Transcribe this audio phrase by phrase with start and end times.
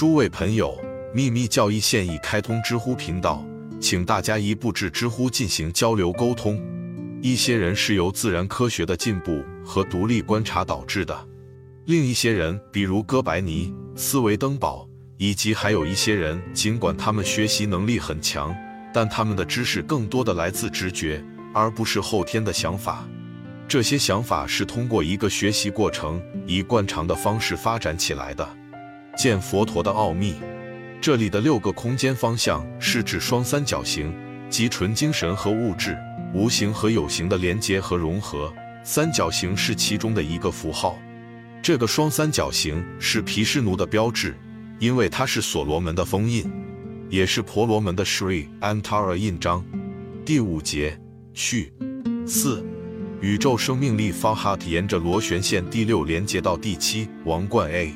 [0.00, 0.74] 诸位朋友，
[1.12, 3.44] 秘密教义现已开通知乎频道，
[3.78, 6.58] 请大家一步至知乎进行交流沟通。
[7.20, 11.28] 一些人是由自然科学的进步和独立观察导致的，
[11.84, 18.56] 另一些人，比如哥白尼、斯维登堡，以及还有一些人，尽管他们学习能力很强，
[18.94, 21.22] 但他们的知识更多的来自直觉，
[21.52, 23.06] 而不是后天的想法。
[23.68, 28.48] 这些想法是通过一个学习过程，以惯常的方式发展起来的。
[29.16, 30.34] 见佛陀的奥秘，
[31.00, 34.14] 这里的六个空间方向是指双三角形，
[34.48, 35.96] 即纯精神和物质。
[36.32, 38.54] 无形和有形的连接和融合，
[38.84, 40.96] 三角形是其中的一个符号。
[41.60, 44.36] 这个双三角形是毗湿奴的标志，
[44.78, 46.48] 因为它是所罗门的封印，
[47.08, 49.64] 也是婆罗门的 Sri Antara 印章。
[50.24, 50.96] 第五节
[51.34, 51.72] 序
[52.24, 52.64] 四，
[53.20, 57.92] 宇宙生命力 Fahat 沿着螺旋线第六连接到第七王冠 A。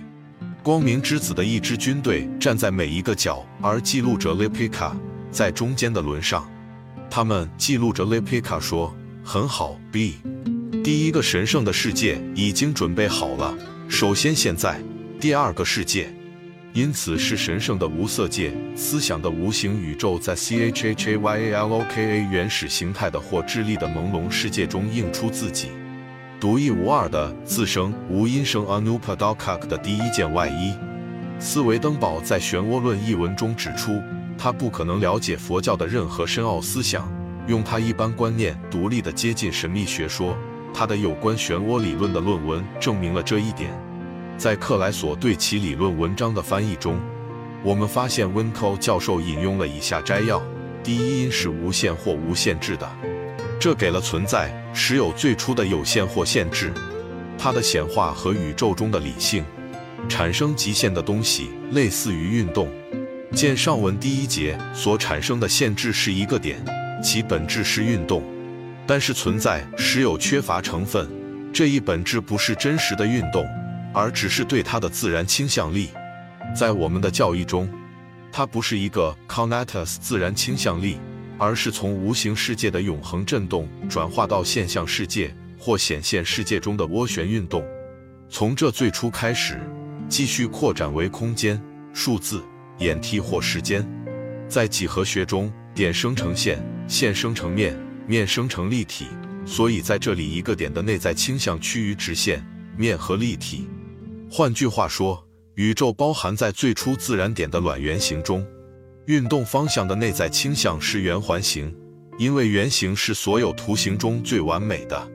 [0.65, 4.93] 光明之子的一支军队站在每一个角，而记录着 Lipika
[5.31, 6.51] 在中间的轮上。
[7.11, 10.15] 他们记录着 Lepika 说：“很好，B，
[10.83, 13.55] 第一个神圣的世界已经准备好了。
[13.91, 14.81] 首先，现在
[15.21, 16.11] 第二个世界，
[16.73, 25.69] 因此是神圣的无色界，思想的无形宇宙，在 Chhayaloka 原始形态的或智力的朦胧世界中映出自己
[26.41, 30.75] 独一无二的自生无因生 Anupadakak 的第一件外衣。”
[31.41, 34.01] 斯维登堡在《漩涡论》一文中指出。
[34.37, 37.09] 他不可能了解佛教的任何深奥思想，
[37.47, 40.37] 用他一般观念独立的接近神秘学说。
[40.75, 43.71] 他的有关漩涡理论的论文证明了这一点。
[44.37, 46.99] 在克莱索对其理论文章的翻译中，
[47.63, 50.43] 我们发现温科教授引用了以下摘要：
[50.83, 52.91] 第一因是无限或无限制的，
[53.61, 56.71] 这给了存在时有最初的有限或限制。
[57.39, 59.45] 它的显化和宇宙中的理性
[60.09, 62.69] 产生极限的东西，类似于运动。
[63.33, 66.65] 见上文第一节所产生的限制是一个点，
[67.03, 68.23] 其本质是运动，
[68.87, 71.09] 但是存在时有缺乏成分。
[71.53, 73.47] 这一本质不是真实的运动，
[73.93, 75.89] 而只是对它的自然倾向力。
[76.55, 77.69] 在我们的教义中，
[78.31, 80.99] 它不是一个 connatus 自然倾向力，
[81.45, 87.63] 而是从无形世界的永恒振动转化到现象世界或显现世界中的涡旋运动，
[88.31, 89.61] 从这最初开始，
[90.09, 91.63] 继续扩展为空间、
[91.93, 92.43] 数字。
[92.79, 93.89] 演替或时间，
[94.49, 99.07] 在几何学中，点生成线，线生成面，面生成立体。
[99.47, 102.45] 所以在这里，一个点的内在倾向趋于直线、
[102.77, 103.69] 面和立体。
[104.29, 105.25] 换句话说，
[105.55, 108.45] 宇宙包含在最初自然点的卵圆形中。
[109.07, 111.75] 运动方向的内在倾向是圆环形，
[112.19, 115.11] 因为圆形是所有图形中最完美的。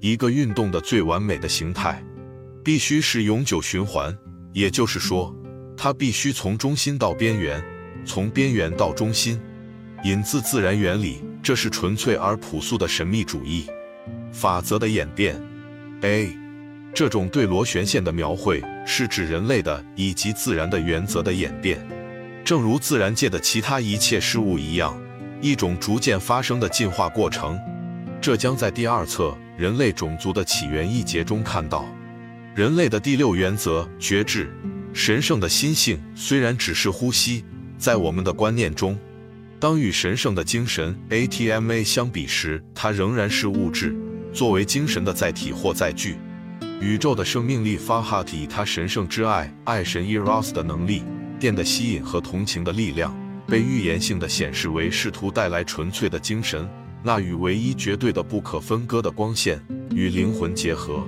[0.00, 2.02] 一个运动的最完美的形态，
[2.64, 4.16] 必须是永久循环，
[4.52, 5.34] 也就是说。
[5.76, 7.62] 它必须从中心到边缘，
[8.06, 9.38] 从边缘到中心。
[10.04, 13.66] 引自自然原理，这是纯粹而朴素的神秘主义
[14.32, 15.38] 法则的演变。
[16.00, 16.34] A，
[16.94, 21.86] 这种对螺旋线的描绘是指人类的以及自然的原则的演变，
[22.46, 24.96] 正如自然界的其他一切事物一样，
[25.40, 27.58] 一种逐渐发生的进化过程。
[28.20, 31.84] 这将在第二册《人类种族的起源》一节中看到。
[32.54, 34.48] 人类的第六原则：觉知。
[34.92, 37.44] 神圣的心性虽然只是呼吸，
[37.76, 38.96] 在我们的观念中，
[39.58, 43.92] 当与神圣的精神 ATMA 相比时，它仍然是物质，
[44.32, 46.16] 作为精神的载体或载具。
[46.80, 51.02] 宇宙的生命力 Fahat 以它神圣之爱爱神 Eros 的能力、
[51.38, 53.14] 电的吸引和同情的力量，
[53.46, 56.68] 被预言性的显示为试图带来纯粹的精神，
[57.02, 59.60] 那与唯一绝对的不可分割的光线
[59.90, 61.06] 与灵魂结合，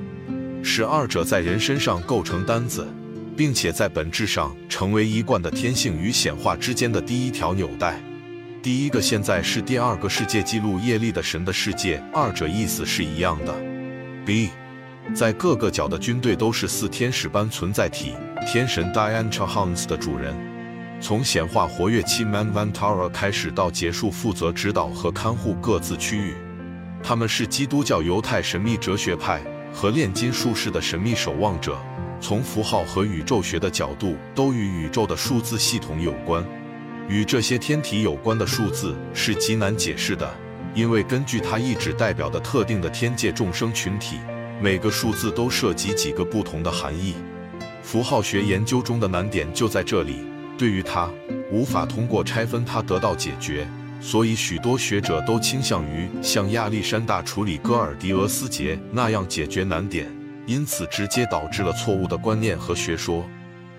[0.62, 2.86] 使二者在人身上构成单子。
[3.38, 8.02] 并且在本质上成为一贯的天性与显化之间的第一条纽带。
[8.60, 13.54] 第一个现在是第二个世界记录业力的神的世界，二者意思是一样的。
[14.26, 14.48] B，
[15.14, 18.14] 在各个角的军队都是似天使般存在体，
[18.46, 20.34] 天神 Dian Chahans 的主人。
[21.00, 26.34] 从显化活跃期 Manvantara 开始到结束，负责指导和看护各自区域。
[27.02, 29.40] 他们是基督教犹太神秘哲学派
[29.72, 31.78] 和炼金术士的神秘守望者。
[32.20, 36.44] 从符号和宇宙学的角度，都与宇宙的数字系统有关。
[37.08, 40.28] 与这些天体有关的数字是极难解释的，
[40.74, 44.18] 因为根据它意志代表的特定的天界众生群体，
[44.60, 47.14] 每个数字都涉及几个不同的含义。
[47.88, 50.16] 符号学研究中的难点就在这里，
[50.58, 51.10] 对于它
[51.50, 53.66] 无法通过拆分它得到解决，
[53.98, 60.06] 所以许多学者都倾向于像亚历山大处理戈尔迪俄斯节那样解决难点。
[60.46, 63.26] 因此，直接导致了错误的观念和学说。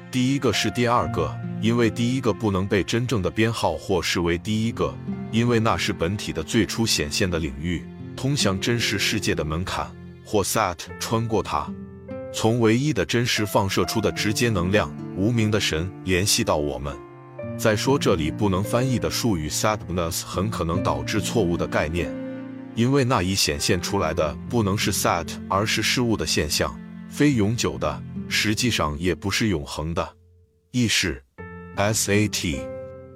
[0.10, 4.92] 第一个是第二个，因为第一个不能被真正的编号或视为第一个，
[5.32, 7.86] 因为那是本体的最初显现的领域，
[8.16, 9.86] 通向真实世界的门槛，
[10.26, 11.72] 或 Sat 穿过它，
[12.32, 16.96] 从唯一的真实放射出的直接能量，无名的神联系到我们。
[17.58, 22.10] 再说这里不能翻译的术语 sadness 很可能导致错误的概念，
[22.76, 26.80] 因为那已显现出来的不能是 sad，而是事物的现象，
[27.10, 28.04] 非永久的。
[28.32, 30.08] 实际上也不是永恒的
[30.70, 31.22] 意识
[31.76, 32.60] ，SAT，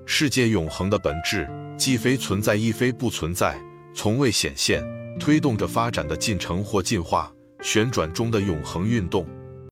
[0.08, 3.56] 世界永恒的本质既非存在亦非不存在，
[3.94, 4.84] 从未显现，
[5.20, 7.32] 推动着发展的进程或进化
[7.64, 9.26] 旋转中的永恒运动。